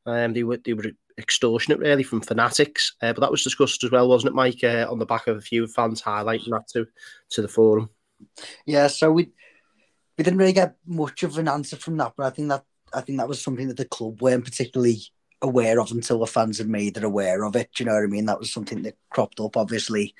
[0.06, 2.96] um, they were they were extortionate, really, from fanatics.
[3.02, 4.64] Uh, but that was discussed as well, wasn't it, Mike?
[4.64, 6.86] Uh, on the back of a few fans highlighting that to
[7.30, 7.90] to the forum.
[8.66, 9.30] Yeah, so we
[10.18, 13.00] we didn't really get much of an answer from that, but I think that I
[13.00, 15.02] think that was something that the club weren't particularly
[15.42, 17.70] aware of until the fans had made it aware of it.
[17.74, 18.26] Do you know what I mean?
[18.26, 19.56] That was something that cropped up.
[19.56, 20.14] Obviously,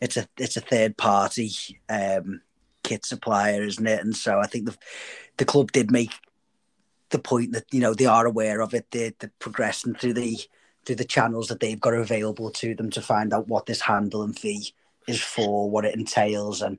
[0.00, 1.50] it's a it's a third party
[1.88, 2.42] um,
[2.82, 4.00] kit supplier, isn't it?
[4.00, 4.76] And so I think the
[5.38, 6.12] the club did make
[7.10, 8.86] the point that you know they are aware of it.
[8.90, 10.38] They're, they're progressing through the
[10.84, 14.22] through the channels that they've got available to them to find out what this handle
[14.22, 14.72] and fee
[15.06, 16.78] is for, what it entails, and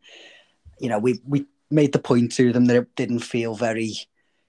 [0.80, 3.94] you know we we made the point to them that it didn't feel very,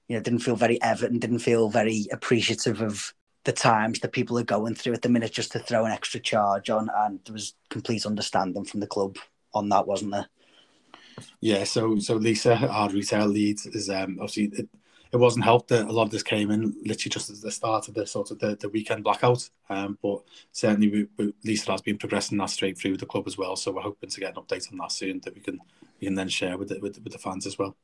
[0.08, 3.14] you know, didn't feel very evident, didn't feel very appreciative of
[3.44, 6.20] the times that people are going through at the minute just to throw an extra
[6.20, 9.16] charge on, and there was complete understanding from the club
[9.54, 10.26] on that, wasn't there?
[11.40, 14.68] Yeah, so so Lisa, our retail lead, is um, obviously
[15.12, 17.88] it, wasn't helped that a lot of this came in literally just at the start
[17.88, 19.48] of the sort of the, the weekend blackout.
[19.70, 20.22] Um, but
[20.52, 23.56] certainly, we, we, Lisa has been progressing that straight through the club as well.
[23.56, 25.60] So we're hoping to get an update on that soon that we can
[26.00, 27.76] we can then share with the, with, with the fans as well.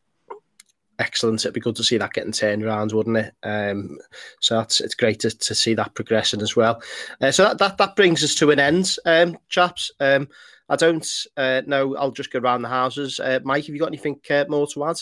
[0.98, 1.40] Excellent.
[1.42, 3.34] It'd be good to see that getting turned around, wouldn't it?
[3.44, 3.98] Um,
[4.40, 6.82] so that's it's great to, to see that progressing as well.
[7.20, 9.92] Uh, so that, that that brings us to an end, um, chaps.
[10.00, 10.28] Um,
[10.68, 11.96] I don't uh, know.
[11.96, 13.20] I'll just go around the houses.
[13.20, 15.00] Uh, Mike, have you got anything uh, more to add?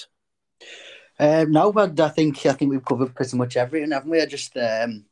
[1.19, 4.21] Um, no, but I think I think we've covered pretty much everything, haven't we?
[4.21, 5.05] I just um,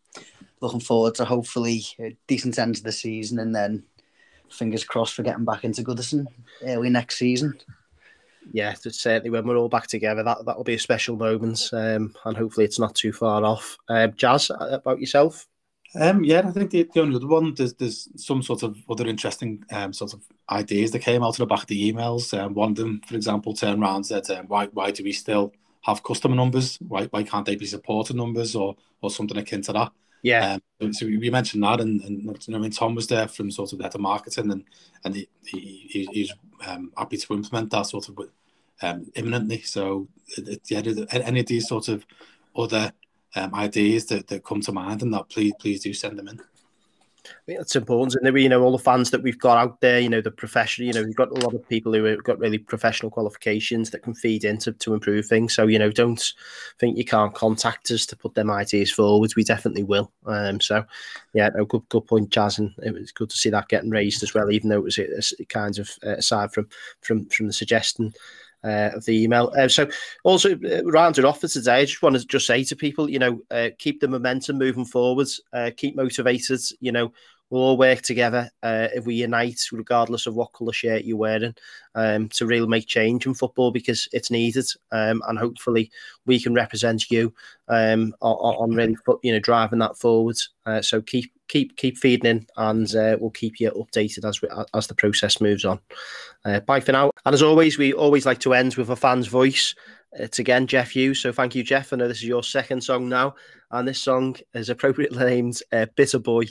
[0.61, 3.85] looking forward to hopefully a decent end to the season, and then
[4.51, 6.27] fingers crossed for getting back into Goodison
[6.63, 7.59] early next season.
[8.53, 12.37] Yeah, certainly when we're all back together, that that'll be a special moment, um, and
[12.37, 13.79] hopefully it's not too far off.
[13.89, 15.47] Uh, Jazz, uh, about yourself?
[15.99, 19.07] Um, yeah, I think the, the only other one there's there's some sort of other
[19.07, 22.37] interesting um, sort of ideas that came out of the back of the emails.
[22.39, 25.13] Um, one of them, for example, turned around and said, um, "Why why do we
[25.13, 25.53] still
[25.85, 26.79] have customer numbers?
[26.87, 29.93] Why why can't they be supporter numbers or or something akin to that?
[30.23, 30.57] Yeah.
[30.81, 33.51] Um, so we mentioned that, and, and you know, I mean, Tom was there from
[33.51, 34.65] sort of the head of marketing, and
[35.05, 36.33] and he, he he's
[36.67, 38.19] um, happy to implement that sort of
[38.83, 39.61] um, imminently.
[39.61, 40.81] So it, yeah,
[41.13, 42.07] any of these sort of
[42.57, 42.93] other
[43.37, 46.41] um, ideas that, that come to mind, and that please please do send them in.
[47.27, 48.15] I think that's important.
[48.23, 50.87] And you know, all the fans that we've got out there, you know, the professional,
[50.87, 54.03] you know, we've got a lot of people who have got really professional qualifications that
[54.03, 55.55] can feed into to improve things.
[55.55, 56.23] So, you know, don't
[56.79, 59.33] think you can't contact us to put them ideas forward.
[59.37, 60.13] We definitely will.
[60.27, 60.85] Um, so,
[61.33, 64.23] yeah, no, good, good point, Jazz, and it was good to see that getting raised
[64.23, 66.69] as well, even though it was a, a kind of uh, aside from
[67.01, 68.13] from from the suggestion
[68.65, 69.53] uh, of the email.
[69.57, 69.89] Uh, so,
[70.25, 73.19] also uh, rounded off for today, I just want to just say to people, you
[73.19, 76.61] know, uh, keep the momentum moving forwards, uh, keep motivated.
[76.81, 77.13] You know,
[77.51, 81.55] we'll all work together uh, if we unite, regardless of what colour shirt you're wearing,
[81.95, 84.67] um, to really make change in football because it's needed.
[84.91, 85.91] Um, and hopefully,
[86.27, 87.35] we can represent you
[87.69, 90.37] um, on, on, really, you know, driving that forward.
[90.67, 94.49] Uh, so keep keep keep feeding in, and uh, we'll keep you updated as we,
[94.75, 95.81] as the process moves on.
[96.45, 97.11] Uh, bye for now.
[97.25, 99.75] And as always, we always like to end with a fan's voice.
[100.13, 101.21] It's again Jeff Hughes.
[101.21, 101.93] So thank you, Jeff.
[101.93, 103.35] I know this is your second song now,
[103.71, 106.47] and this song is appropriately named uh, "Bitter Boy."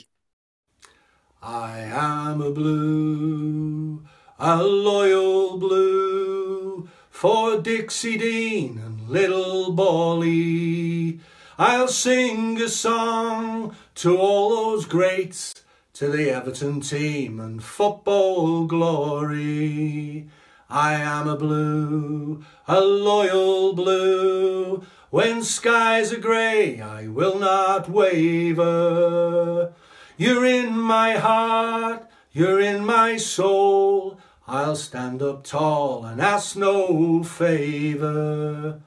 [1.42, 4.04] I am a blue,
[4.38, 11.20] a loyal blue for Dixie Dean and Little Bawley.
[11.56, 15.54] I'll sing a song to all those greats,
[15.92, 20.28] to the Everton team and football glory.
[20.68, 24.82] I am a blue, a loyal blue.
[25.10, 29.72] When skies are grey, I will not waver.
[30.16, 34.18] You're in my heart, you're in my soul.
[34.48, 38.80] I'll stand up tall and ask no favour.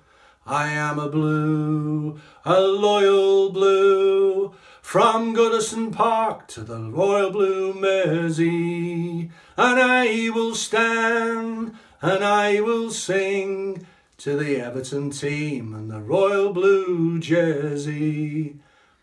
[0.48, 9.30] I am a blue, a loyal blue, from Goodison Park to the Royal Blue Mersey.
[9.58, 13.86] And I will stand and I will sing
[14.20, 18.56] to the Everton team and the Royal Blue Jersey.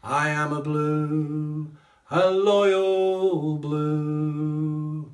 [0.02, 1.72] I am a blue,
[2.10, 5.13] a loyal blue.